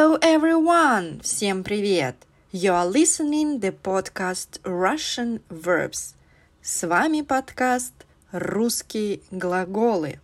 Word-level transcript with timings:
Hello 0.00 0.16
everyone! 0.22 1.20
Всем 1.20 1.62
привет! 1.62 2.16
You 2.50 2.72
are 2.72 2.90
listening 2.90 3.60
the 3.60 3.72
podcast 3.72 4.58
Russian 4.62 5.42
Verbs. 5.50 6.14
С 6.62 6.86
вами 6.86 7.20
подкаст 7.20 7.92
«Русские 8.32 9.20
глаголы». 9.30 10.18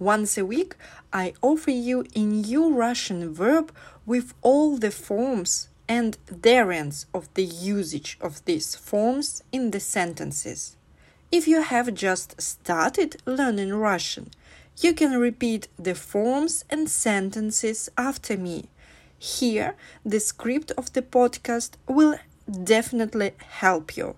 Once 0.00 0.36
a 0.36 0.44
week, 0.44 0.74
I 1.12 1.32
offer 1.40 1.70
you 1.70 2.04
a 2.16 2.24
new 2.24 2.74
Russian 2.74 3.32
verb 3.32 3.70
with 4.04 4.34
all 4.42 4.76
the 4.76 4.90
forms 4.90 5.68
and 5.86 6.18
variants 6.26 7.06
of 7.14 7.28
the 7.34 7.44
usage 7.44 8.18
of 8.20 8.44
these 8.46 8.74
forms 8.74 9.44
in 9.52 9.70
the 9.70 9.78
sentences. 9.78 10.74
If 11.30 11.46
you 11.46 11.62
have 11.62 11.94
just 11.94 12.40
started 12.40 13.22
learning 13.26 13.74
Russian, 13.74 14.32
you 14.80 14.92
can 14.92 15.20
repeat 15.20 15.68
the 15.78 15.94
forms 15.94 16.64
and 16.68 16.90
sentences 16.90 17.88
after 17.96 18.36
me. 18.36 18.64
Here, 19.18 19.74
the 20.04 20.20
script 20.20 20.72
of 20.72 20.92
the 20.92 21.02
podcast 21.02 21.72
will 21.86 22.18
definitely 22.64 23.32
help 23.38 23.96
you. 23.96 24.16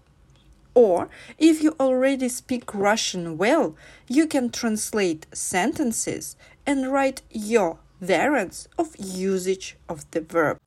Or, 0.75 1.09
if 1.39 1.63
you 1.63 1.77
already 1.79 2.29
speak 2.29 2.75
Russian 2.75 3.39
well, 3.39 3.77
you 4.09 4.27
can 4.27 4.51
translate 4.51 5.27
sentences 5.33 6.37
and 6.67 6.93
write 6.93 7.23
your 7.31 7.79
variants 8.01 8.67
of 8.79 8.97
usage 8.97 9.77
of 9.89 10.11
the 10.11 10.21
verb. 10.21 10.59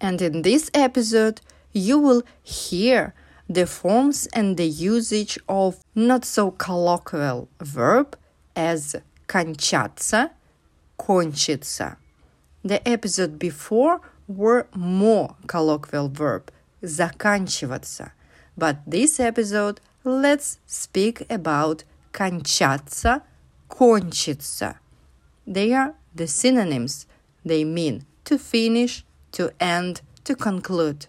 And 0.00 0.22
in 0.22 0.42
this 0.42 0.70
episode, 0.72 1.40
you 1.72 1.98
will 1.98 2.22
hear 2.42 3.14
the 3.48 3.66
forms 3.66 4.26
and 4.34 4.56
the 4.56 4.66
usage 4.66 5.38
of 5.48 5.82
not 5.94 6.24
so 6.24 6.50
colloquial 6.50 7.48
verb 7.60 8.16
as 8.54 8.96
кончаться, 9.26 10.30
кончится. 10.98 11.96
The 12.64 12.86
episode 12.88 13.38
before 13.38 14.00
were 14.26 14.66
more 14.74 15.36
colloquial 15.46 16.08
verb 16.08 16.50
заканчиваться. 16.82 18.12
But 18.56 18.78
this 18.86 19.20
episode 19.20 19.80
let's 20.04 20.58
speak 20.66 21.26
about 21.30 21.84
кончаться, 22.12 23.22
кончится. 23.68 24.76
They 25.46 25.72
are 25.72 25.94
the 26.14 26.26
synonyms. 26.26 27.06
They 27.44 27.64
mean 27.64 28.04
to 28.24 28.38
finish, 28.38 29.04
to 29.32 29.52
end, 29.60 30.00
to 30.24 30.34
conclude. 30.34 31.06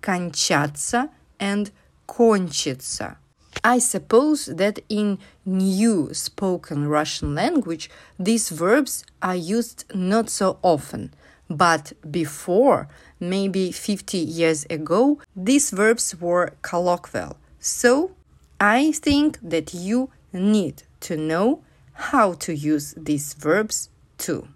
Кончаться 0.00 1.10
and 1.38 1.70
кончится. 2.08 3.16
I 3.63 3.79
suppose 3.79 4.47
that 4.47 4.79
in 4.89 5.19
new 5.45 6.13
spoken 6.13 6.87
Russian 6.87 7.33
language 7.33 7.89
these 8.19 8.49
verbs 8.49 9.05
are 9.21 9.37
used 9.37 9.85
not 9.95 10.29
so 10.29 10.57
often, 10.61 11.13
but 11.49 11.93
before, 12.09 12.89
maybe 13.19 13.71
50 13.71 14.17
years 14.17 14.65
ago, 14.69 15.19
these 15.35 15.71
verbs 15.71 16.19
were 16.19 16.53
colloquial. 16.61 17.37
So 17.59 18.11
I 18.59 18.91
think 18.91 19.39
that 19.41 19.73
you 19.73 20.09
need 20.33 20.83
to 21.01 21.15
know 21.15 21.63
how 21.93 22.33
to 22.33 22.53
use 22.53 22.93
these 22.97 23.33
verbs 23.33 23.89
too. 24.17 24.47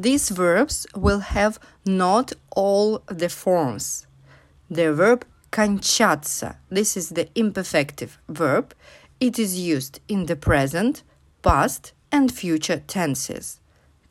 These 0.00 0.30
verbs 0.30 0.86
will 0.94 1.20
have 1.20 1.58
not 1.84 2.32
all 2.50 3.02
the 3.06 3.28
forms. 3.28 4.06
The 4.70 4.92
verb 4.92 5.24
кончаться, 5.50 6.56
this 6.70 6.96
is 6.96 7.10
the 7.10 7.28
imperfective 7.34 8.18
verb. 8.28 8.74
It 9.20 9.38
is 9.38 9.58
used 9.58 10.00
in 10.08 10.26
the 10.26 10.36
present, 10.36 11.02
past 11.42 11.92
and 12.12 12.30
future 12.30 12.82
tenses. 12.86 13.60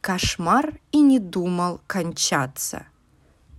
Кошмар 0.01 0.79
и 0.91 1.01
не 1.01 1.19
думал 1.19 1.81
кончаться. 1.88 2.85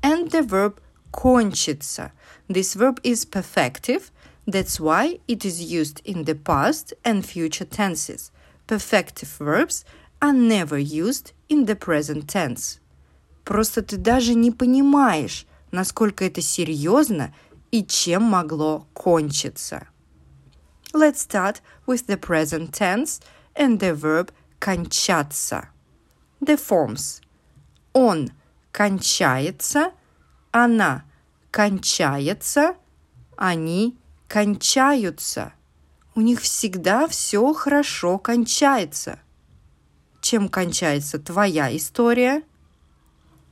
And 0.03 0.31
the 0.31 0.43
verb 0.43 0.81
кончится. 1.13 2.13
This 2.49 2.75
verb 2.75 3.01
is 3.05 3.25
perfective, 3.25 4.11
that's 4.47 4.79
why 4.79 5.19
it 5.27 5.45
is 5.45 5.61
used 5.61 6.01
in 6.05 6.25
the 6.25 6.35
past 6.35 6.95
and 7.05 7.27
future 7.27 7.65
tenses. 7.65 8.31
Perfective 8.69 9.37
verbs 9.39 9.85
are 10.22 10.34
never 10.34 10.78
used 10.78 11.34
in 11.50 11.66
the 11.66 11.76
present 11.76 12.28
tense. 12.28 12.80
Просто 13.44 13.82
ты 13.82 13.98
даже 13.98 14.36
не 14.36 14.52
понимаешь, 14.52 15.48
насколько 15.72 16.24
это 16.24 16.42
серьезно 16.42 17.34
и 17.72 17.84
чем 17.84 18.24
могло 18.24 18.88
кончиться. 18.94 19.88
Let's 20.94 21.18
start 21.18 21.62
with 21.88 22.06
the 22.06 22.18
present 22.18 22.72
tense 22.72 23.22
and 23.56 23.80
the 23.80 23.96
verb 23.96 24.30
кончаться. 24.60 25.70
The 26.40 26.58
forms. 26.58 27.22
Он 27.94 28.32
кончается, 28.72 29.92
она 30.52 31.04
кончается, 31.50 32.76
они 33.38 33.98
кончаются. 34.28 35.54
У 36.14 36.22
них 36.22 36.42
всегда 36.42 37.08
все 37.08 37.54
хорошо 37.54 38.20
кончается– 38.20 39.20
чем 40.32 40.48
кончается 40.48 41.20
твоя 41.20 41.76
история. 41.76 42.44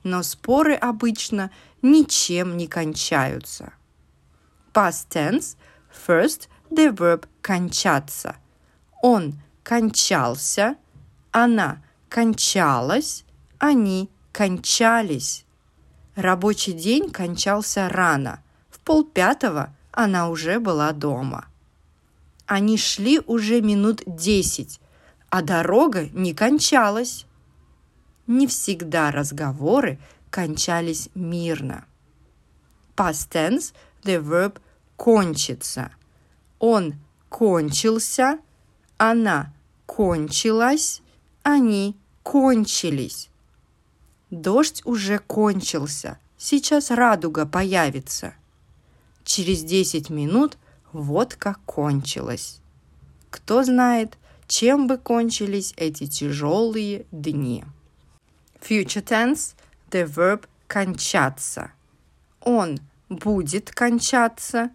Но 0.04 0.24
споры 0.24 0.76
обычно 0.76 1.52
ничем 1.82 2.56
не 2.56 2.68
кончаются. 2.68 3.74
Past 4.74 5.10
tense. 5.10 5.58
First, 6.08 6.48
the 6.70 6.96
verb 6.96 7.26
кончаться. 7.42 8.38
Он 9.02 9.42
кончался, 9.62 10.78
она 11.32 11.84
кончалась, 12.08 13.26
они 13.58 14.10
кончались. 14.32 15.44
Рабочий 16.16 16.72
день 16.72 17.12
кончался 17.12 17.90
рано. 17.90 18.42
В 18.70 18.80
полпятого 18.80 19.76
она 19.92 20.30
уже 20.30 20.62
была 20.62 20.94
дома. 20.94 21.46
Они 22.46 22.78
шли 22.78 23.20
уже 23.28 23.60
минут 23.60 24.02
десять, 24.06 24.80
а 25.30 25.42
дорога 25.42 26.10
не 26.14 26.34
кончалась. 26.34 27.26
Не 28.28 28.48
всегда 28.48 29.12
разговоры 29.12 30.00
кончались 30.30 31.10
мирно. 31.16 31.86
Past 32.96 33.30
tense– 33.32 33.74
the 34.04 34.22
verb 34.22 34.60
кончится. 34.96 35.92
Он 36.60 36.96
кончился, 37.30 38.40
она 38.98 39.54
кончилась, 39.86 41.02
они 41.44 41.96
кончились. 42.24 43.30
Дождь 44.30 44.82
уже 44.86 45.20
кончился, 45.20 46.20
сейчас 46.38 46.92
радуга 46.92 47.46
появится. 47.46 48.34
Через 49.24 49.64
10 49.64 50.10
минут 50.10 50.58
водка 50.92 51.56
кончилась. 51.66 52.60
Кто 53.30 53.64
знает, 53.64 54.18
чем 54.50 54.88
бы 54.88 54.98
кончились 54.98 55.74
эти 55.78 56.08
тяжелые 56.08 57.06
дни. 57.12 57.64
Future 58.60 59.04
tense– 59.04 59.54
the 59.92 60.06
verb 60.06 60.46
кончаться. 60.68 61.72
Он 62.42 62.80
будет 63.10 63.70
кончаться, 63.70 64.72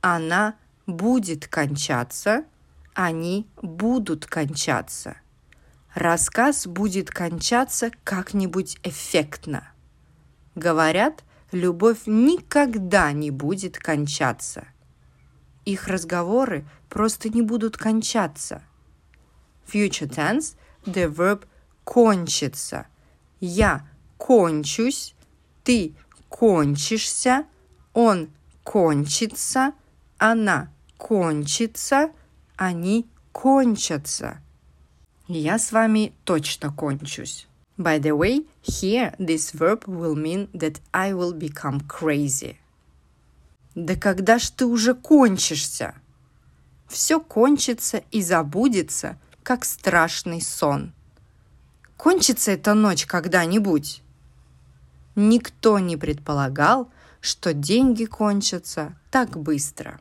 она 0.00 0.56
будет 0.86 1.46
кончаться, 1.46 2.46
они 2.94 3.46
будут 3.60 4.24
кончаться. 4.24 5.18
Рассказ 5.94 6.66
будет 6.66 7.10
кончаться 7.10 7.90
как-нибудь 8.04 8.78
эффектно. 8.82 9.70
Говорят, 10.54 11.22
любовь 11.52 12.06
никогда 12.06 13.12
не 13.12 13.30
будет 13.30 13.76
кончаться. 13.76 14.66
Их 15.66 15.86
разговоры 15.86 16.66
просто 16.88 17.28
не 17.28 17.42
будут 17.42 17.76
кончаться 17.76 18.62
future 19.68 20.08
tense, 20.08 20.56
the 20.84 21.12
verb 21.12 21.44
кончится. 21.84 22.86
Я 23.40 23.86
кончусь, 24.16 25.14
ты 25.64 25.94
кончишься, 26.28 27.46
он 27.92 28.30
кончится, 28.64 29.72
она 30.18 30.70
кончится, 30.96 32.10
они 32.56 33.06
кончатся. 33.32 34.40
Я 35.28 35.58
с 35.58 35.72
вами 35.72 36.14
точно 36.24 36.72
кончусь. 36.72 37.46
By 37.76 38.00
the 38.00 38.16
way, 38.16 38.46
here 38.62 39.14
this 39.18 39.52
verb 39.54 39.84
will 39.86 40.16
mean 40.16 40.50
that 40.52 40.80
I 40.92 41.12
will 41.12 41.32
become 41.32 41.80
crazy. 41.86 42.56
Да 43.76 43.94
когда 43.94 44.40
ж 44.40 44.50
ты 44.50 44.66
уже 44.66 44.94
кончишься? 44.94 45.94
Все 46.88 47.20
кончится 47.20 48.02
и 48.10 48.20
забудется– 48.22 49.20
как 49.48 49.64
страшный 49.64 50.42
сон. 50.42 50.92
Кончится 51.96 52.50
эта 52.50 52.74
ночь 52.74 53.06
когда-нибудь? 53.06 54.02
Никто 55.16 55.78
не 55.78 55.96
предполагал, 55.96 56.90
что 57.22 57.54
деньги 57.54 58.04
кончатся 58.04 58.94
так 59.10 59.38
быстро. 59.38 60.00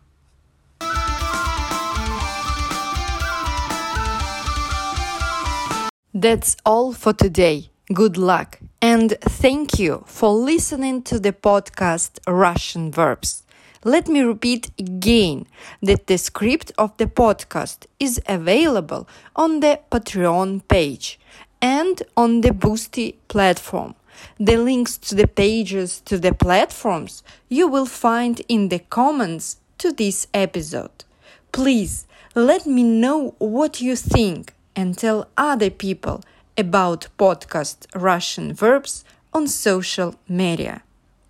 That's 6.13 6.57
all 6.65 6.93
for 6.93 7.13
today. 7.13 7.69
Good 7.89 8.17
luck 8.17 8.59
and 8.81 9.17
thank 9.21 9.79
you 9.79 10.03
for 10.07 10.33
listening 10.33 11.03
to 11.03 11.21
the 11.21 11.31
podcast 11.31 12.19
Russian 12.27 12.91
Verbs. 12.91 13.46
Let 13.86 14.08
me 14.08 14.20
repeat 14.22 14.70
again 14.78 15.46
that 15.82 16.06
the 16.06 16.18
script 16.18 16.70
of 16.78 16.96
the 16.98 17.06
podcast 17.06 17.86
is 17.98 18.20
available 18.28 19.08
on 19.34 19.60
the 19.60 19.80
Patreon 19.90 20.66
page 20.68 21.18
and 21.60 22.02
on 22.16 22.42
the 22.42 22.50
Boosty 22.50 23.16
platform. 23.28 23.94
The 24.38 24.56
links 24.56 24.98
to 24.98 25.14
the 25.14 25.26
pages 25.26 26.00
to 26.02 26.18
the 26.18 26.32
platforms 26.32 27.22
you 27.48 27.66
will 27.66 27.86
find 27.86 28.40
in 28.48 28.68
the 28.68 28.78
comments 28.78 29.56
to 29.78 29.92
this 29.92 30.26
episode. 30.32 31.04
Please 31.50 32.06
let 32.34 32.66
me 32.66 32.82
know 32.82 33.34
what 33.38 33.80
you 33.80 33.96
think 33.96 34.54
and 34.76 34.96
tell 34.96 35.28
other 35.36 35.70
people 35.70 36.22
about 36.56 37.08
podcast 37.18 37.86
Russian 37.94 38.54
verbs 38.54 39.04
on 39.32 39.48
social 39.48 40.14
media. 40.28 40.82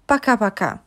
Пока-пока. 0.06 0.80